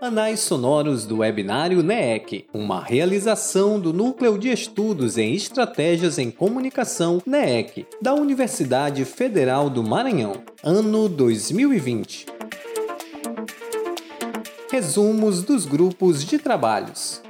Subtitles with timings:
[0.00, 7.22] Anais sonoros do webinário NEEC, uma realização do Núcleo de Estudos em Estratégias em Comunicação
[7.24, 12.26] NEEC, da Universidade Federal do Maranhão, ano 2020.
[14.70, 17.22] Resumos dos grupos de trabalhos.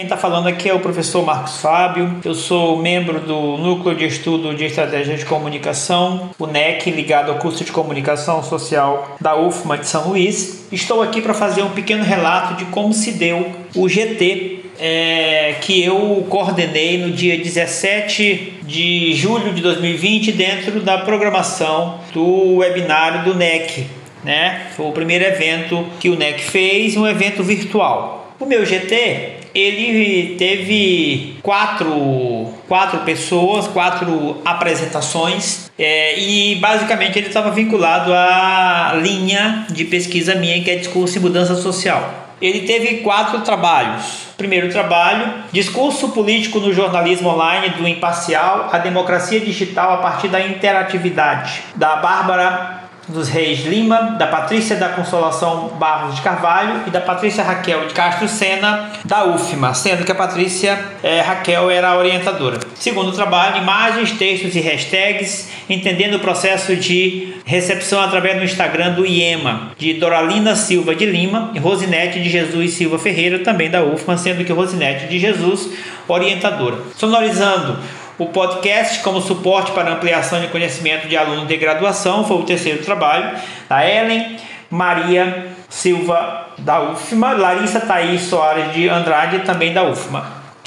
[0.00, 2.20] Quem está falando aqui é o professor Marcos Fábio.
[2.24, 7.36] Eu sou membro do Núcleo de Estudo de Estratégia de Comunicação, o NEC, ligado ao
[7.36, 10.66] curso de Comunicação Social da UFMA de São Luís.
[10.72, 15.84] Estou aqui para fazer um pequeno relato de como se deu o GT é, que
[15.84, 23.34] eu coordenei no dia 17 de julho de 2020 dentro da programação do webinário do
[23.34, 23.86] NEC.
[24.24, 24.62] Né?
[24.74, 28.32] Foi o primeiro evento que o NEC fez, um evento virtual.
[28.40, 37.50] O meu GT ele teve quatro, quatro pessoas, quatro apresentações é, e basicamente ele estava
[37.50, 42.28] vinculado à linha de pesquisa minha que é discurso e mudança social.
[42.40, 44.30] Ele teve quatro trabalhos.
[44.36, 50.40] Primeiro trabalho, discurso político no jornalismo online do imparcial, a democracia digital a partir da
[50.40, 52.79] interatividade, da Bárbara
[53.10, 57.94] dos Reis Lima, da Patrícia da Consolação Barros de Carvalho e da Patrícia Raquel de
[57.94, 62.60] Castro Sena, da UFMA, sendo que a Patrícia é, Raquel era a orientadora.
[62.74, 69.04] Segundo trabalho, imagens, textos e hashtags, entendendo o processo de recepção através do Instagram do
[69.04, 74.16] IEMA, de Doralina Silva de Lima e Rosinete de Jesus Silva Ferreira, também da UFMA,
[74.16, 75.70] sendo que Rosinete de Jesus,
[76.06, 76.78] orientadora.
[76.96, 77.78] Sonorizando
[78.20, 82.84] o podcast como suporte para ampliação de conhecimento de alunos de graduação foi o terceiro
[82.84, 83.34] trabalho
[83.66, 84.36] da Ellen
[84.70, 90.22] Maria Silva da UFMA, Larissa Thaís Soares de Andrade também da UFMA.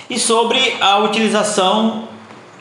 [0.09, 2.07] E sobre a utilização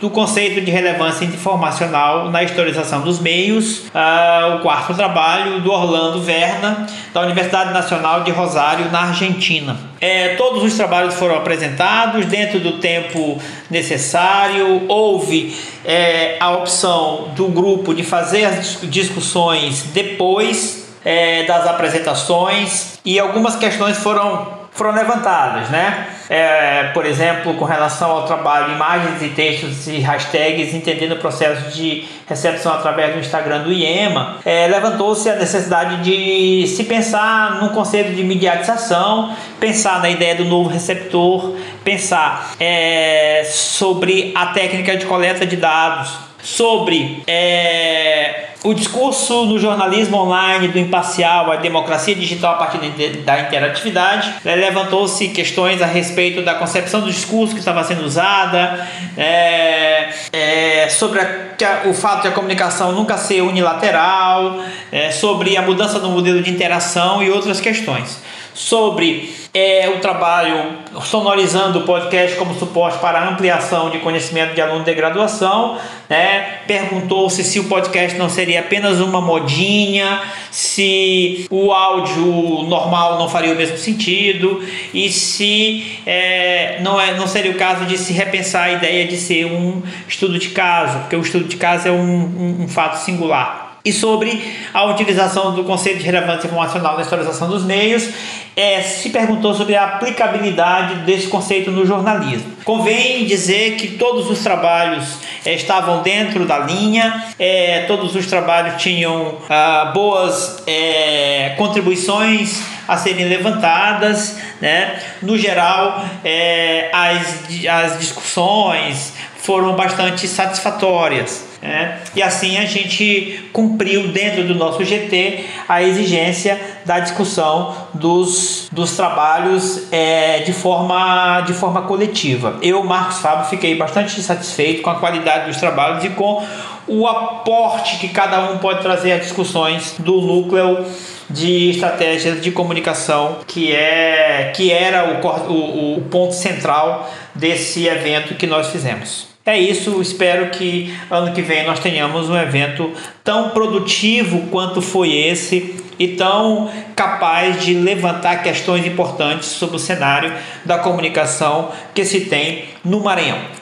[0.02, 6.20] do conceito de relevância informacional na historização dos meios, uh, o quarto trabalho do Orlando
[6.20, 9.76] Verna, da Universidade Nacional de Rosário, na Argentina.
[10.00, 17.46] É, todos os trabalhos foram apresentados dentro do tempo necessário, houve é, a opção do
[17.46, 25.68] grupo de fazer as discussões depois é, das apresentações e algumas questões foram foram levantadas,
[25.68, 26.06] né?
[26.30, 31.70] É, por exemplo, com relação ao trabalho, imagens e textos e hashtags, entendendo o processo
[31.76, 37.70] de recepção através do Instagram do IEMA, é, levantou-se a necessidade de se pensar no
[37.70, 41.54] conceito de mediatização, pensar na ideia do novo receptor,
[41.84, 50.16] pensar é, sobre a técnica de coleta de dados sobre é, o discurso no jornalismo
[50.16, 52.78] online do imparcial, a democracia digital a partir
[53.24, 54.34] da interatividade.
[54.44, 58.86] Né, levantou-se questões a respeito da concepção do discurso que estava sendo usada,
[59.16, 64.60] é, é, sobre a, o fato de a comunicação nunca ser unilateral,
[64.92, 68.20] é, sobre a mudança do modelo de interação e outras questões.
[68.54, 74.84] Sobre é o trabalho sonorizando o podcast como suporte para ampliação de conhecimento de aluno
[74.84, 75.78] de graduação.
[76.08, 76.58] Né?
[76.66, 83.52] Perguntou-se se o podcast não seria apenas uma modinha, se o áudio normal não faria
[83.52, 84.62] o mesmo sentido
[84.92, 89.16] e se é, não, é, não seria o caso de se repensar a ideia de
[89.16, 92.96] ser um estudo de caso, porque o estudo de caso é um, um, um fato
[92.96, 94.40] singular e sobre
[94.72, 98.08] a utilização do conceito de relevância informacional na historização dos meios,
[98.54, 102.52] é, se perguntou sobre a aplicabilidade desse conceito no jornalismo.
[102.64, 108.80] Convém dizer que todos os trabalhos é, estavam dentro da linha, é, todos os trabalhos
[108.80, 115.00] tinham ah, boas é, contribuições a serem levantadas, né?
[115.22, 121.51] No geral, é, as, as discussões foram bastante satisfatórias.
[121.62, 122.00] Né?
[122.16, 128.96] E assim a gente cumpriu dentro do nosso GT a exigência da discussão dos, dos
[128.96, 132.58] trabalhos é, de, forma, de forma coletiva.
[132.60, 136.44] Eu, Marcos Fábio, fiquei bastante satisfeito com a qualidade dos trabalhos e com
[136.88, 140.84] o aporte que cada um pode trazer às discussões do núcleo
[141.30, 148.34] de estratégias de comunicação que é que era o, o, o ponto central desse evento
[148.34, 149.31] que nós fizemos.
[149.44, 152.92] É isso, espero que ano que vem nós tenhamos um evento
[153.24, 160.32] tão produtivo quanto foi esse e tão capaz de levantar questões importantes sobre o cenário
[160.64, 163.61] da comunicação que se tem no Maranhão.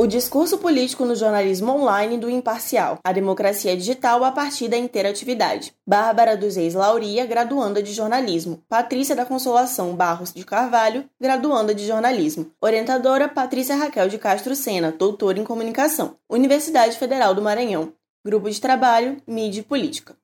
[0.00, 2.98] O discurso político no jornalismo online do imparcial.
[3.04, 5.74] A democracia digital a partir da interatividade.
[5.86, 8.62] Bárbara dos Reis Lauria, graduanda de jornalismo.
[8.66, 12.50] Patrícia da Consolação Barros de Carvalho, graduanda de jornalismo.
[12.62, 16.16] Orientadora Patrícia Raquel de Castro Sena, doutora em comunicação.
[16.30, 17.92] Universidade Federal do Maranhão.
[18.24, 20.16] Grupo de trabalho Mídia e Política.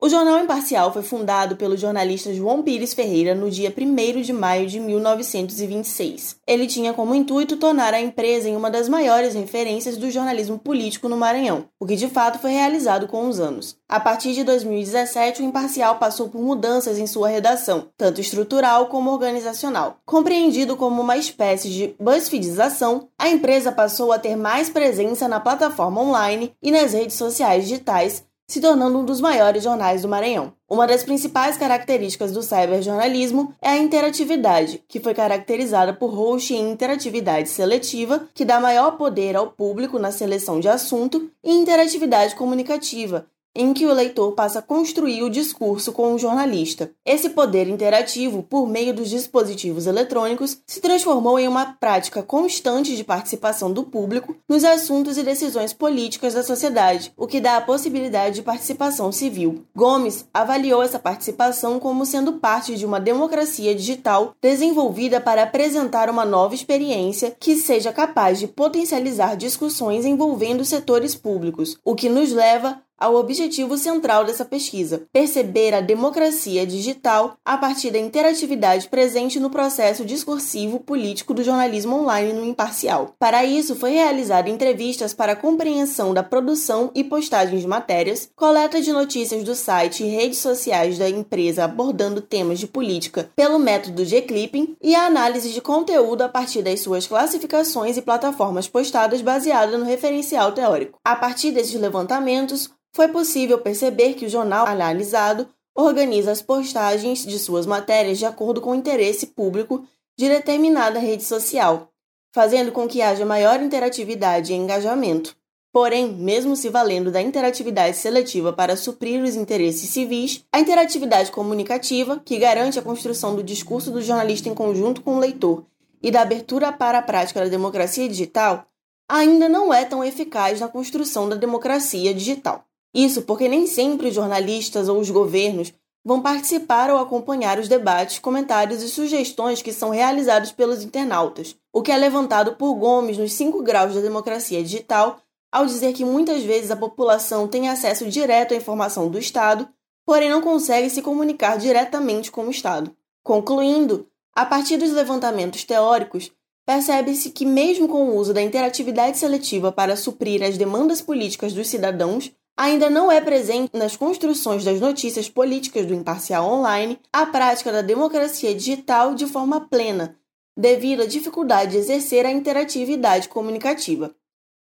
[0.00, 4.68] O Jornal Imparcial foi fundado pelo jornalista João Pires Ferreira no dia 1 de maio
[4.68, 6.36] de 1926.
[6.46, 11.08] Ele tinha como intuito tornar a empresa em uma das maiores referências do jornalismo político
[11.08, 13.76] no Maranhão, o que de fato foi realizado com os anos.
[13.88, 19.10] A partir de 2017, o Imparcial passou por mudanças em sua redação, tanto estrutural como
[19.10, 19.98] organizacional.
[20.06, 26.00] Compreendido como uma espécie de BuzzFeedização, a empresa passou a ter mais presença na plataforma
[26.00, 30.54] online e nas redes sociais digitais se tornando um dos maiores jornais do Maranhão.
[30.66, 36.70] Uma das principais características do cyberjornalismo é a interatividade, que foi caracterizada por host em
[36.70, 43.26] interatividade seletiva, que dá maior poder ao público na seleção de assunto, e interatividade comunicativa,
[43.58, 46.92] em que o leitor passa a construir o discurso com o jornalista.
[47.04, 53.02] Esse poder interativo, por meio dos dispositivos eletrônicos, se transformou em uma prática constante de
[53.02, 58.36] participação do público nos assuntos e decisões políticas da sociedade, o que dá a possibilidade
[58.36, 59.64] de participação civil.
[59.74, 66.24] Gomes avaliou essa participação como sendo parte de uma democracia digital desenvolvida para apresentar uma
[66.24, 72.80] nova experiência que seja capaz de potencializar discussões envolvendo setores públicos, o que nos leva
[72.98, 79.50] ao objetivo central dessa pesquisa: perceber a democracia digital a partir da interatividade presente no
[79.50, 83.14] processo discursivo político do jornalismo online no imparcial.
[83.18, 88.92] Para isso, foi realizada entrevistas para compreensão da produção e postagem de matérias, coleta de
[88.92, 94.20] notícias do site e redes sociais da empresa abordando temas de política pelo método de
[94.22, 99.76] clipping e a análise de conteúdo a partir das suas classificações e plataformas postadas baseada
[99.76, 100.98] no referencial teórico.
[101.04, 107.38] A partir desses levantamentos, foi possível perceber que o jornal analisado organiza as postagens de
[107.38, 109.86] suas matérias de acordo com o interesse público
[110.18, 111.92] de determinada rede social,
[112.32, 115.36] fazendo com que haja maior interatividade e engajamento.
[115.72, 122.20] Porém, mesmo se valendo da interatividade seletiva para suprir os interesses civis, a interatividade comunicativa,
[122.24, 125.64] que garante a construção do discurso do jornalista em conjunto com o leitor
[126.02, 128.66] e da abertura para a prática da democracia digital,
[129.08, 132.67] ainda não é tão eficaz na construção da democracia digital.
[132.94, 135.72] Isso porque nem sempre os jornalistas ou os governos
[136.04, 141.82] vão participar ou acompanhar os debates, comentários e sugestões que são realizados pelos internautas, o
[141.82, 145.20] que é levantado por Gomes nos cinco graus da democracia digital,
[145.52, 149.68] ao dizer que muitas vezes a população tem acesso direto à informação do Estado,
[150.06, 152.90] porém não consegue se comunicar diretamente com o Estado.
[153.22, 156.30] Concluindo, a partir dos levantamentos teóricos,
[156.64, 161.68] percebe-se que, mesmo com o uso da interatividade seletiva para suprir as demandas políticas dos
[161.68, 167.70] cidadãos, ainda não é presente nas construções das notícias políticas do imparcial online a prática
[167.70, 170.18] da democracia digital de forma plena,
[170.56, 174.12] devido à dificuldade de exercer a interatividade comunicativa.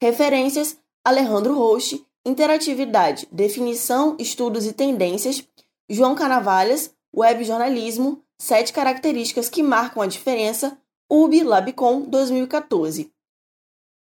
[0.02, 5.48] Referências: Alejandro Roche, Interatividade, Definição, Estudos e Tendências,
[5.90, 10.78] João Canavalhas, Web Jornalismo, Sete Características que Marcam a Diferença,
[11.10, 13.10] UB Labcom 2014.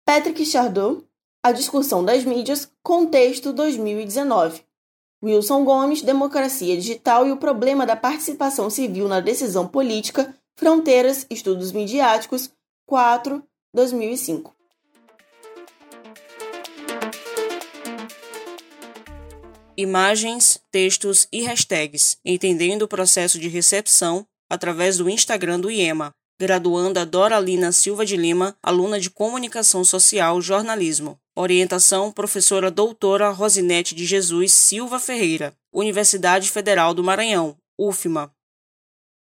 [0.04, 1.04] Patrick Chardot,
[1.42, 4.62] a discussão das mídias, contexto 2019.
[5.24, 11.72] Wilson Gomes, Democracia Digital e o problema da participação civil na decisão política, Fronteiras, Estudos
[11.72, 12.52] Midiáticos,
[12.86, 13.44] 4,
[13.74, 14.54] 2005.
[19.78, 27.06] Imagens, textos e hashtags, entendendo o processo de recepção através do Instagram do IEMA, graduanda
[27.06, 31.18] Doralina Silva de Lima, aluna de Comunicação Social Jornalismo.
[31.42, 38.30] Orientação: Professora Doutora Rosinete de Jesus Silva Ferreira, Universidade Federal do Maranhão, UFMA.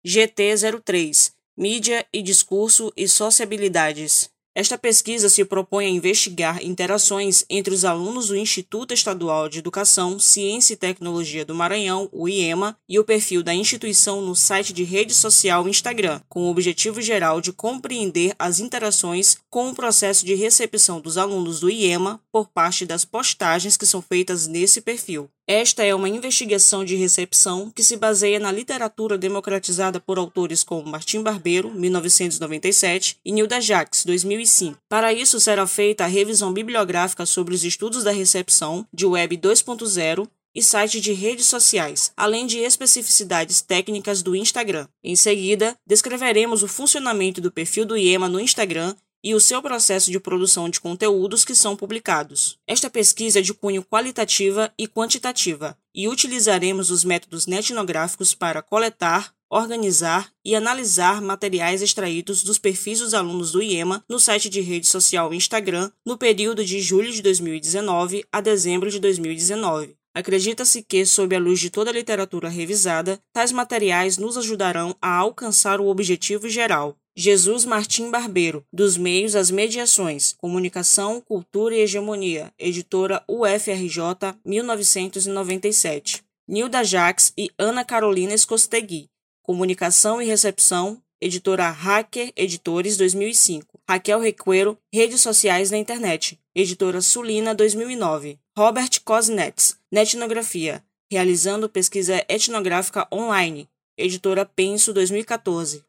[0.05, 0.53] GT
[0.85, 4.32] 03 Mídia e Discurso e Sociabilidades.
[4.55, 10.19] Esta pesquisa se propõe a investigar interações entre os alunos do Instituto Estadual de Educação,
[10.19, 14.85] Ciência e Tecnologia do Maranhão, o IEMA, e o perfil da instituição no site de
[14.85, 20.35] rede social Instagram, com o objetivo geral de compreender as interações com o processo de
[20.35, 25.31] recepção dos alunos do IEMA por parte das postagens que são feitas nesse perfil.
[25.47, 30.89] Esta é uma investigação de recepção que se baseia na literatura democratizada por autores como
[30.89, 34.79] Martim Barbeiro, 1997, e Nilda Jacques, 2005.
[34.89, 40.29] Para isso, será feita a revisão bibliográfica sobre os estudos da recepção de Web 2.0
[40.55, 44.87] e sites de redes sociais, além de especificidades técnicas do Instagram.
[45.03, 50.11] Em seguida, descreveremos o funcionamento do perfil do IEMA no Instagram e o seu processo
[50.11, 52.59] de produção de conteúdos que são publicados.
[52.67, 59.33] Esta pesquisa é de cunho qualitativa e quantitativa, e utilizaremos os métodos netnográficos para coletar,
[59.49, 64.87] organizar e analisar materiais extraídos dos perfis dos alunos do IEMA no site de rede
[64.87, 69.95] social Instagram no período de julho de 2019 a dezembro de 2019.
[70.15, 75.17] Acredita-se que, sob a luz de toda a literatura revisada, tais materiais nos ajudarão a
[75.17, 76.97] alcançar o objetivo geral.
[77.15, 86.23] Jesus Martim Barbeiro, dos Meios às Mediações, Comunicação, Cultura e Hegemonia, editora UFRJ, 1997.
[86.49, 89.09] Nilda Jax e Ana Carolina Escostegui,
[89.43, 93.81] Comunicação e Recepção, editora Hacker Editores 2005.
[93.89, 98.39] Raquel Requeiro, Redes Sociais na Internet, editora Sulina 2009.
[98.57, 105.85] Robert Cosnets, Netnografia, realizando pesquisa etnográfica online, editora Penso 2014.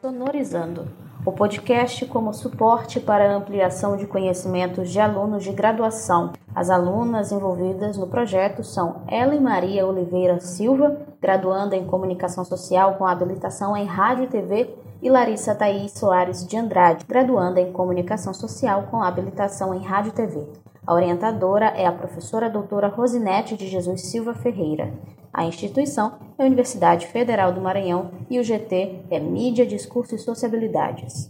[0.00, 0.88] Sonorizando
[1.26, 6.32] o podcast como suporte para a ampliação de conhecimentos de alunos de graduação.
[6.54, 13.04] As alunas envolvidas no projeto são Ellen Maria Oliveira Silva, graduanda em Comunicação Social com
[13.04, 14.70] habilitação em Rádio e TV,
[15.02, 20.14] e Larissa Thaís Soares de Andrade, graduanda em Comunicação Social com habilitação em Rádio e
[20.14, 20.46] TV.
[20.86, 24.92] A orientadora é a professora doutora Rosinete de Jesus Silva Ferreira.
[25.32, 30.18] A instituição é a Universidade Federal do Maranhão e o GT é Mídia, Discurso e
[30.18, 31.28] Sociabilidades.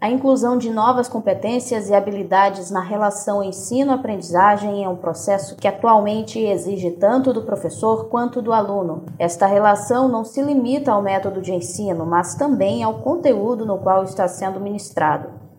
[0.00, 6.38] A inclusão de novas competências e habilidades na relação ensino-aprendizagem é um processo que atualmente
[6.38, 9.04] exige tanto do professor quanto do aluno.
[9.18, 14.02] Esta relação não se limita ao método de ensino, mas também ao conteúdo no qual
[14.02, 15.49] está sendo ministrado.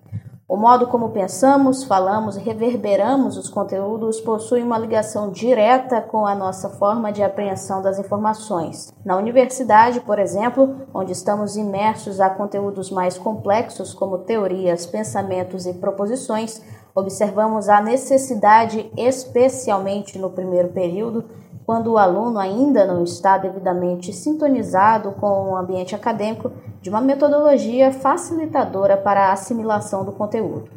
[0.51, 6.36] O modo como pensamos, falamos e reverberamos os conteúdos possui uma ligação direta com a
[6.36, 8.93] nossa forma de apreensão das informações.
[9.05, 15.74] Na universidade, por exemplo, onde estamos imersos a conteúdos mais complexos como teorias, pensamentos e
[15.74, 16.62] proposições,
[16.93, 21.24] observamos a necessidade, especialmente no primeiro período,
[21.72, 26.51] quando o aluno ainda não está devidamente sintonizado com o ambiente acadêmico,
[26.82, 30.70] de uma metodologia facilitadora para a assimilação do conteúdo.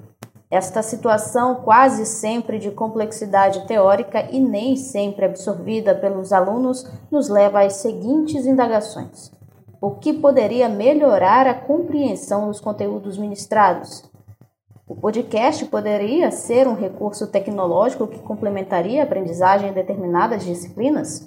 [0.48, 7.64] Esta situação, quase sempre de complexidade teórica e nem sempre absorvida pelos alunos, nos leva
[7.64, 9.32] às seguintes indagações:
[9.80, 14.04] o que poderia melhorar a compreensão dos conteúdos ministrados?
[14.86, 21.26] O podcast poderia ser um recurso tecnológico que complementaria a aprendizagem em determinadas disciplinas?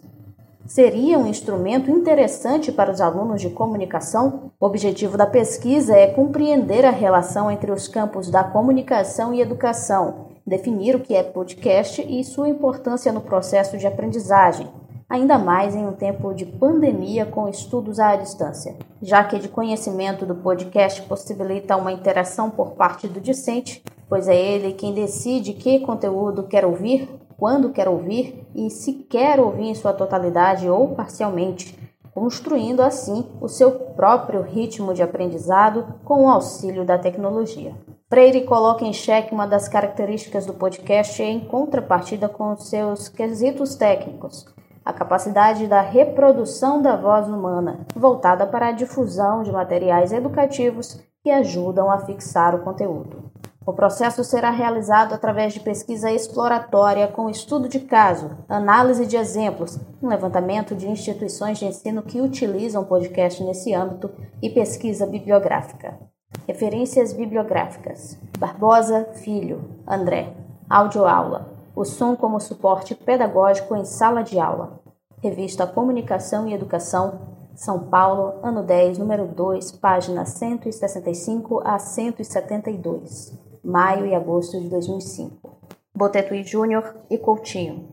[0.68, 4.52] Seria um instrumento interessante para os alunos de comunicação?
[4.60, 10.28] O objetivo da pesquisa é compreender a relação entre os campos da comunicação e educação,
[10.46, 14.70] definir o que é podcast e sua importância no processo de aprendizagem,
[15.10, 20.26] ainda mais em um tempo de pandemia com estudos à distância, já que de conhecimento
[20.26, 25.80] do podcast possibilita uma interação por parte do discente, pois é ele quem decide que
[25.80, 31.78] conteúdo quer ouvir, quando quer ouvir e se quer ouvir em sua totalidade ou parcialmente,
[32.14, 37.76] construindo assim o seu próprio ritmo de aprendizado com o auxílio da tecnologia.
[38.10, 44.46] Freire coloca em xeque uma das características do podcast em contrapartida com seus quesitos técnicos,
[44.88, 51.30] a capacidade da reprodução da voz humana, voltada para a difusão de materiais educativos que
[51.30, 53.30] ajudam a fixar o conteúdo.
[53.66, 59.78] O processo será realizado através de pesquisa exploratória com estudo de caso, análise de exemplos,
[60.02, 64.10] um levantamento de instituições de ensino que utilizam podcast nesse âmbito
[64.42, 66.00] e pesquisa bibliográfica.
[66.48, 70.34] Referências bibliográficas: Barbosa, Filho, André.
[70.70, 74.82] Audioaula o som como suporte pedagógico em sala de aula.
[75.22, 83.32] Revista Comunicação e Educação, São Paulo, ano 10, número 2, página 165 a 172,
[83.64, 85.56] maio e agosto de 2005.
[85.96, 87.90] Botetuí Júnior e Coutinho.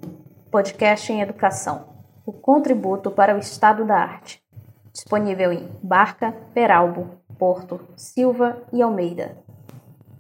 [0.51, 1.85] Podcast em Educação.
[2.25, 4.43] O contributo para o estado da arte.
[4.95, 9.45] Disponível em Barca, Peralbo, Porto, Silva e Almeida.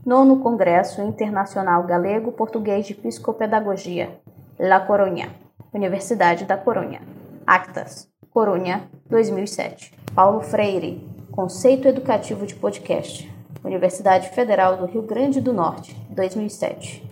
[0.04, 4.20] Nono Congresso Internacional Galego Português de Psicopedagogia,
[4.58, 5.34] La Coruña,
[5.72, 7.00] Universidade da Coruña.
[7.46, 9.94] Actas, Coruña, 2007.
[10.14, 13.32] Paulo Freire, Conceito Educativo de Podcast,
[13.64, 17.02] Universidade Federal do Rio Grande do Norte, 2007.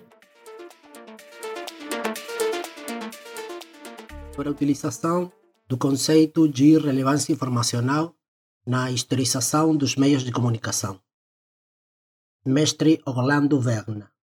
[4.35, 5.33] Sobre a utilização
[5.67, 8.13] do conceito de relevância informacional
[8.67, 11.01] na historização dos meios de comunicação.
[12.45, 14.17] Mestre Orlando Verna.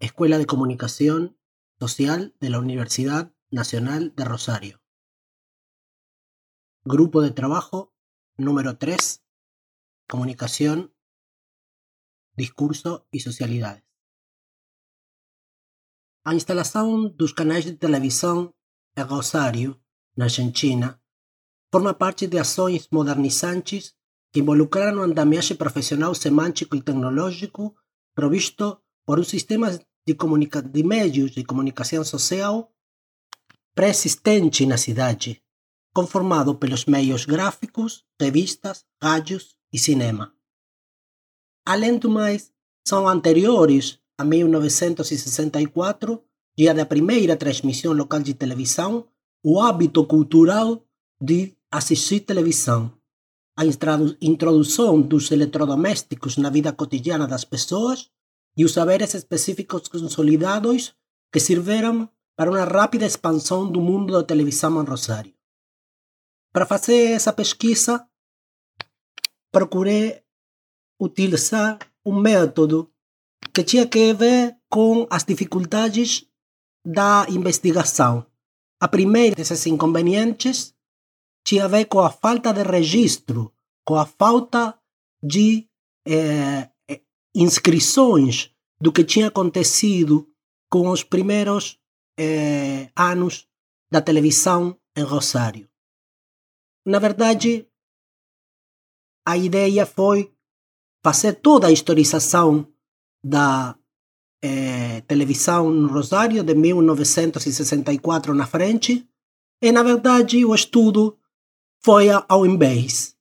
[0.00, 1.38] Escuela de Comunicación
[1.78, 4.82] Social de la Universidad Nacional de Rosario.
[6.84, 7.94] Grupo de trabajo
[8.36, 9.24] número 3,
[10.08, 10.92] comunicación,
[12.34, 13.84] discurso e socialidades.
[16.24, 18.56] A instalação dos canais de televisão
[18.96, 19.80] em Rosário,
[20.16, 21.00] na Argentina,
[21.70, 23.96] forma parte de ações modernizantes
[24.36, 27.74] que involucraram o andamiaje profissional semântico e tecnológico
[28.14, 32.70] provisto por um sistema de, comunica de meios de comunicação social
[33.74, 35.42] pré-existente na cidade,
[35.94, 40.34] conformado pelos meios gráficos, revistas, rádios e cinema.
[41.64, 42.52] Além do mais,
[42.86, 46.22] são anteriores a 1964,
[46.58, 49.08] dia da primeira transmissão local de televisão,
[49.42, 50.84] o hábito cultural
[51.18, 52.92] de assistir televisão,
[53.56, 53.64] a
[54.20, 58.10] introdução dos eletrodomésticos na vida cotidiana das pessoas
[58.56, 60.94] e os saberes específicos consolidados
[61.32, 65.32] que serviram para uma rápida expansão do mundo da televisão em Rosário.
[66.52, 68.06] Para fazer essa pesquisa,
[69.50, 70.22] procurei
[71.00, 72.90] utilizar um método
[73.54, 76.26] que tinha que ver com as dificuldades
[76.84, 78.26] da investigação.
[78.78, 80.75] A primeira desses inconvenientes
[81.46, 84.76] tinha a ver com a falta de registro, com a falta
[85.22, 85.68] de
[86.04, 86.68] eh,
[87.32, 88.50] inscrições
[88.80, 90.28] do que tinha acontecido
[90.68, 91.78] com os primeiros
[92.18, 93.46] eh, anos
[93.88, 95.70] da televisão em Rosário.
[96.84, 97.68] Na verdade,
[99.24, 100.34] a ideia foi
[101.04, 102.66] fazer toda a historização
[103.24, 103.78] da
[105.08, 109.04] televisão no Rosário de 1964 na frente,
[109.60, 111.18] e na verdade o estudo
[111.84, 113.16] foi ao invés.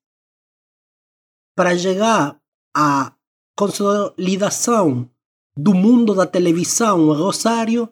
[1.55, 2.39] Para chegar
[2.75, 3.13] à
[3.55, 5.09] consolidação
[5.55, 7.91] do mundo da televisão em Rosário,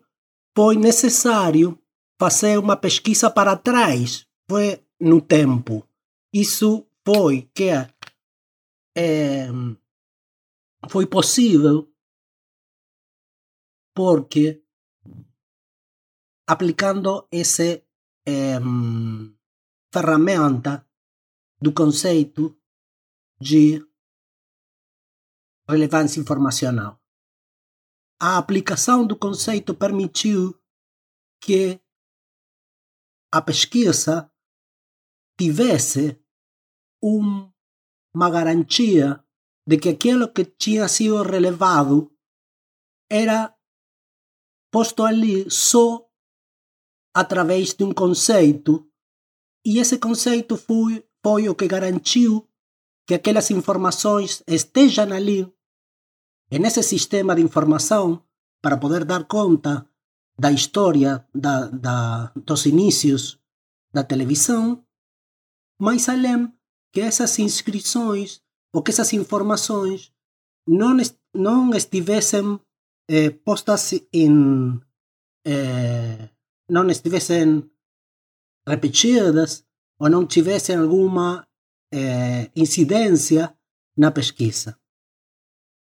[0.55, 1.79] foi necessário
[2.19, 5.87] fazer uma pesquisa para trás, foi no tempo.
[6.33, 7.69] Isso foi que
[8.95, 9.47] é,
[10.89, 11.89] foi possível
[13.95, 14.61] porque
[16.47, 17.83] aplicando esse
[18.25, 18.59] eh,
[19.93, 20.85] ferramenta
[21.61, 22.59] do conceito
[23.39, 23.79] de
[25.69, 26.99] relevância informacional.
[28.19, 30.59] A aplicação do conceito permitiu
[31.39, 31.79] que
[33.31, 34.31] a pesquisa
[35.37, 36.19] tivesse
[37.01, 37.51] um,
[38.13, 39.23] uma garantia
[39.67, 42.11] de que aquilo que tinha sido relevado
[43.09, 43.55] era
[44.71, 46.09] posto ali só
[47.13, 48.91] através de um conceito,
[49.65, 52.47] e esse conceito foi, foi o que garantiu
[53.07, 55.51] que aquelas informações estejam ali,
[56.51, 58.23] nesse sistema de informação,
[58.61, 59.87] para poder dar conta
[60.37, 63.39] da história da, da, dos inícios
[63.93, 64.83] da televisão,
[65.79, 66.51] mas além
[66.91, 68.41] que essas inscrições
[68.73, 70.11] ou que essas informações
[70.67, 70.97] não,
[71.33, 72.59] não estivessem
[73.09, 74.79] eh, postas em.
[75.45, 76.29] Eh,
[76.69, 77.69] não estivessem
[78.67, 79.65] repetidas
[79.99, 81.47] ou não tivessem alguma
[81.93, 83.55] eh, incidência
[83.95, 84.77] na pesquisa.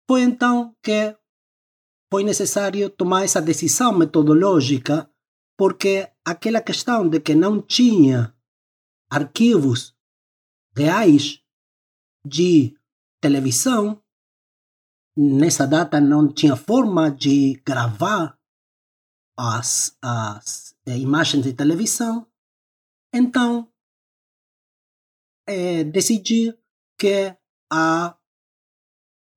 [0.07, 1.17] Foi então que
[2.13, 5.11] foi necessário tomar essa decisão metodológica,
[5.57, 8.35] porque aquela questão de que não tinha
[9.11, 9.97] arquivos
[10.77, 11.41] reais
[12.25, 12.77] de
[13.21, 14.03] televisão,
[15.17, 18.39] nessa data não tinha forma de gravar
[19.37, 22.27] as, as eh, imagens de televisão,
[23.15, 23.73] então
[25.47, 26.53] é, decidi
[26.99, 27.37] que
[27.73, 28.19] a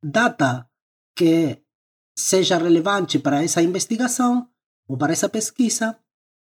[0.04, 0.68] data
[1.16, 1.64] que
[2.18, 4.50] seja relevante para essa investigação
[4.88, 6.00] ou para essa pesquisa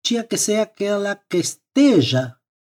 [0.03, 2.35] tinha que ser aquela que esteja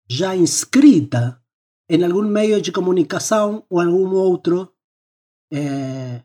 [0.07, 1.41] já inscrita
[1.89, 4.71] em algum meio de comunicação ou algum outro
[5.51, 6.23] é,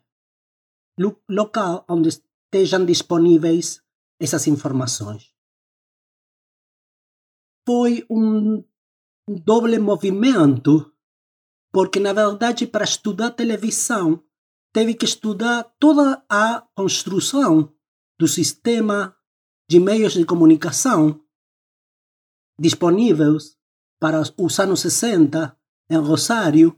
[1.29, 3.83] local onde estejam disponíveis
[4.21, 5.28] essas informações.
[7.69, 8.65] Foi um
[9.29, 10.91] doble movimento,
[11.71, 14.25] porque na verdade para estudar televisão
[14.73, 17.71] teve que estudar toda a construção
[18.19, 19.15] do sistema
[19.69, 21.23] de meios de comunicação
[22.59, 23.59] disponíveis
[24.01, 25.55] para os anos 60
[25.91, 26.75] em Rosário,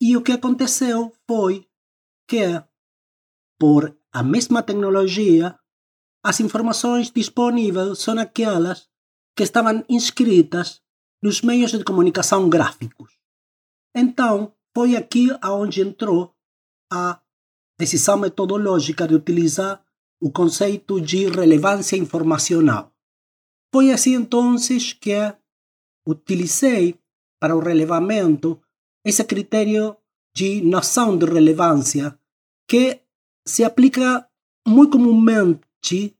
[0.00, 1.68] e o que aconteceu foi
[2.28, 2.62] que
[3.58, 5.58] por a mesma tecnologia,
[6.24, 8.93] as informações disponíveis são aquelas
[9.36, 10.82] que estavam inscritas
[11.22, 13.18] nos meios de comunicação gráficos.
[13.94, 16.34] Então, foi aqui aonde entrou
[16.92, 17.20] a
[17.78, 19.84] decisão metodológica de utilizar
[20.20, 22.92] o conceito de relevância informacional.
[23.72, 24.56] Foi assim então
[25.00, 25.34] que
[26.06, 26.98] utilizei
[27.40, 28.60] para o relevamento,
[29.04, 29.96] esse critério
[30.34, 32.18] de noção de relevância
[32.68, 33.00] que
[33.46, 34.28] se aplica
[34.66, 36.13] muito comumente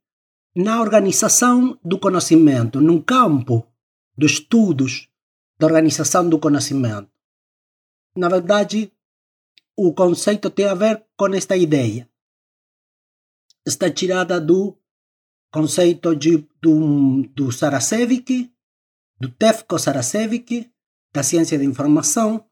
[0.55, 3.67] na organização do conhecimento, num campo
[4.17, 5.09] dos estudos
[5.59, 7.11] da organização do conhecimento.
[8.17, 8.93] Na verdade,
[9.77, 12.09] o conceito tem a ver com esta ideia.
[13.67, 14.77] Está tirada do
[15.51, 17.49] conceito de, do, do
[19.21, 20.71] do Tefko Sarasevic,
[21.12, 22.45] da ciência da informação,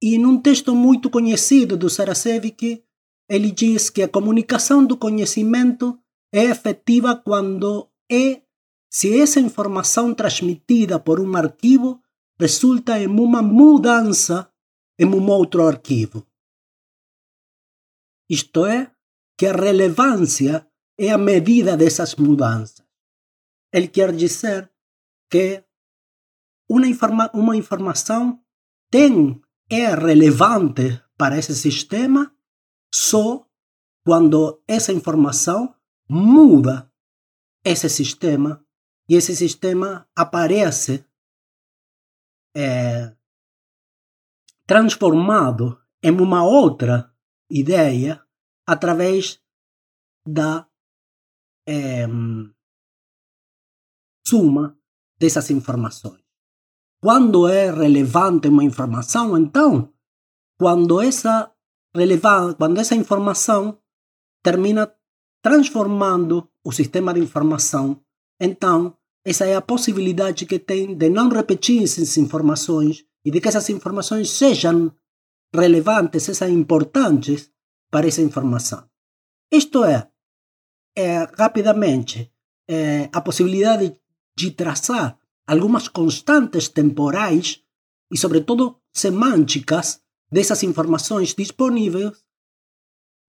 [0.00, 2.84] e num texto muito conhecido do Sarasevic,
[3.28, 5.98] ele diz que a comunicação do conhecimento
[6.34, 8.42] é efetiva quando é
[8.90, 12.02] se essa informação transmitida por um arquivo
[12.36, 14.52] resulta em uma mudança
[14.98, 16.26] em um outro arquivo.
[18.28, 18.92] Isto é,
[19.38, 20.68] que a relevância
[20.98, 22.84] é a medida dessas mudanças.
[23.72, 24.68] Ele quer dizer
[25.30, 25.64] que
[26.68, 28.42] uma, informa uma informação
[28.90, 32.34] tem, é relevante para esse sistema
[32.92, 33.46] só
[34.04, 35.74] quando essa informação
[36.14, 36.90] muda
[37.64, 38.64] esse sistema
[39.08, 41.04] e esse sistema aparece
[42.56, 43.14] é,
[44.66, 47.12] transformado em uma outra
[47.50, 48.24] ideia
[48.66, 49.42] através
[50.26, 50.68] da
[51.66, 52.06] é,
[54.26, 54.78] suma
[55.18, 56.22] dessas informações.
[57.02, 59.92] Quando é relevante uma informação, então,
[60.58, 61.52] quando essa
[61.94, 63.78] relevante, quando essa informação
[64.42, 64.94] termina
[65.44, 68.00] transformando o sistema de informação,
[68.40, 73.48] então essa é a possibilidade que tem de não repetir essas informações e de que
[73.48, 74.90] essas informações sejam
[75.54, 77.52] relevantes, sejam importantes
[77.90, 78.88] para essa informação.
[79.52, 80.08] Isto é,
[80.96, 82.32] é rapidamente,
[82.66, 83.94] é, a possibilidade
[84.34, 87.62] de traçar algumas constantes temporais
[88.10, 90.00] e, sobretudo, semânticas
[90.32, 92.24] dessas informações disponíveis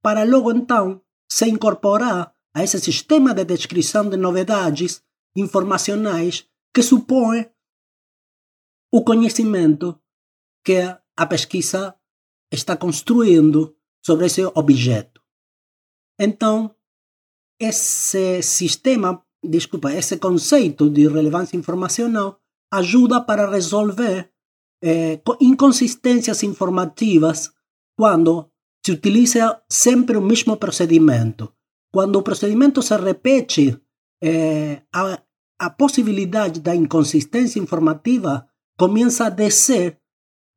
[0.02, 5.04] para logo então se incorporar a esse sistema de descrição de novidades
[5.36, 7.50] informacionais que supõe
[8.92, 10.00] o conhecimento
[10.64, 10.80] que
[11.18, 11.96] a pesquisa
[12.52, 15.22] está construindo sobre esse objeto.
[16.20, 16.74] Então,
[17.60, 22.40] esse sistema, desculpa, esse conceito de relevância informacional
[22.72, 24.32] ajuda para resolver
[24.84, 27.54] eh, inconsistências informativas
[27.98, 28.50] quando
[28.86, 31.52] se utiliza sempre o mesmo procedimento.
[31.92, 33.82] Quando o procedimento se repete,
[34.22, 35.24] eh, a,
[35.58, 39.98] a possibilidade da inconsistência informativa começa a descer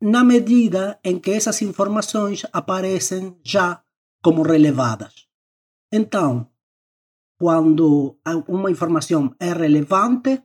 [0.02, 3.82] na medida em que essas informações aparecem já
[4.22, 5.26] como relevadas.
[5.90, 6.50] Então,
[7.40, 10.42] quando uma informação é relevante,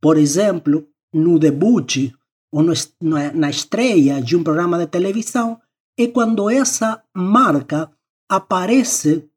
[0.00, 2.12] por exemplo, no debut
[2.52, 5.60] ou na estreia de um programa de televisão,
[5.98, 7.90] é quando essa marca
[8.28, 9.28] aparece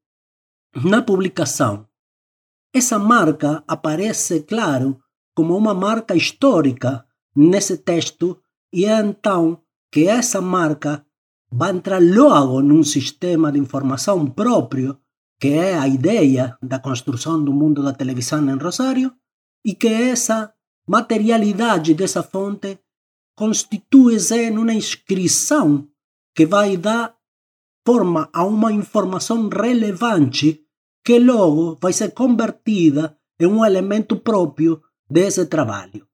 [0.84, 1.88] na publicação.
[2.74, 5.00] Essa marca aparece, claro,
[5.36, 8.42] como uma marca histórica nesse texto,
[8.74, 11.06] e é então que essa marca
[11.52, 15.00] vai entrar logo num sistema de informação próprio
[15.40, 19.14] que é a ideia da construção do mundo da televisão em Rosário,
[19.64, 20.52] e que essa
[20.88, 22.80] materialidade dessa fonte
[23.36, 25.88] constitui-se numa inscrição
[26.38, 27.18] que vai dar
[27.84, 30.64] forma a uma informação relevante
[31.04, 36.08] que logo vai ser convertida em um elemento próprio desse trabalho.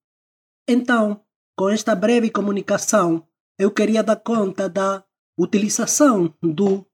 [0.66, 1.20] Então,
[1.58, 3.28] com esta breve comunicação,
[3.60, 5.04] eu queria dar conta da
[5.38, 6.86] utilização do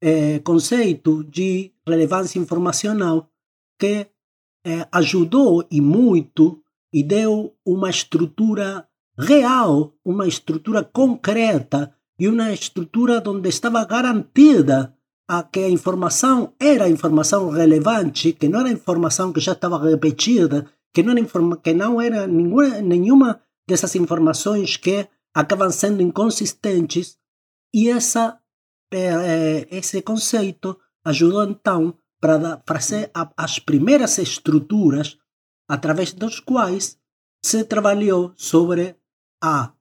[0.00, 3.30] é, conceito de relevância informacional
[3.78, 4.06] que
[4.64, 13.22] é, ajudou e muito e deu uma estrutura real, uma estrutura concreta e uma estrutura
[13.26, 14.94] onde estava garantida
[15.28, 20.66] a que a informação era informação relevante, que não era informação que já estava repetida,
[20.92, 27.18] que não era, que não era nenhuma, nenhuma dessas informações que acabam sendo inconsistentes,
[27.74, 28.40] e essa
[29.70, 35.18] esse conceito ajudou então para fazer as primeiras estruturas
[35.68, 36.98] através dos quais
[37.44, 38.96] se trabalhou sobre
[39.42, 39.72] a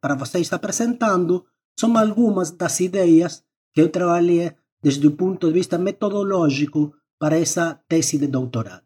[0.00, 1.46] para vocês apresentando
[1.78, 7.74] são algumas das ideias que eu trabalhei desde o ponto de vista metodológico para essa
[7.88, 8.84] tese de doutorado.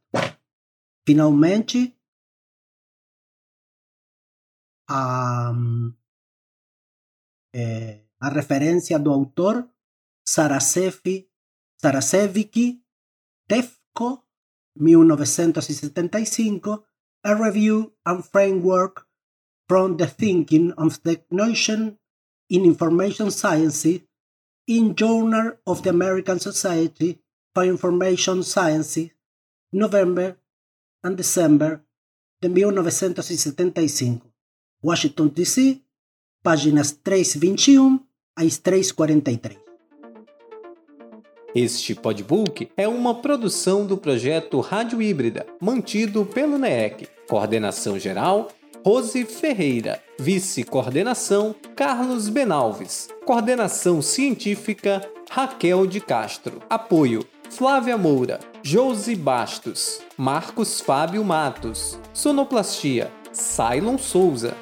[1.06, 1.96] Finalmente,
[4.88, 5.52] a,
[7.56, 9.66] é, a referência do autor
[10.24, 11.28] Sarasevi,
[11.80, 12.82] Saraseviki
[13.48, 14.22] Tefko,
[14.78, 16.84] 1975,
[17.24, 19.06] A Review and Framework
[19.68, 21.98] from the Thinking of the Notion
[22.50, 24.02] in Information Science
[24.66, 27.20] in Journal of the American Society
[27.54, 29.10] for Information Science,
[29.72, 30.38] November
[31.02, 31.82] and December
[32.40, 34.20] de 1975.
[34.82, 35.85] Washington, D.C.,
[36.46, 37.98] páginas 321
[38.36, 39.58] às 343.
[41.52, 47.08] Este podbook é uma produção do projeto Rádio Híbrida, mantido pelo NEEC.
[47.28, 48.46] Coordenação geral
[48.84, 50.00] Rose Ferreira.
[50.20, 53.08] Vice-coordenação Carlos Benalves.
[53.24, 56.62] Coordenação científica Raquel de Castro.
[56.70, 61.98] Apoio Flávia Moura, Josi Bastos, Marcos Fábio Matos.
[62.14, 64.56] Sonoplastia Cylon Souza.